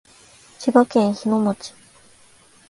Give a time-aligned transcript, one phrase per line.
[0.59, 1.75] 滋賀県日野町